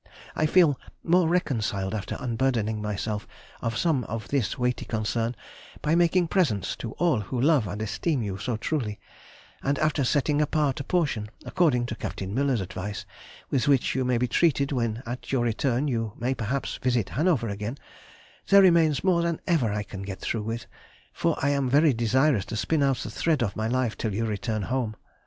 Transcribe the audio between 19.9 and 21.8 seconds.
get through with, for I am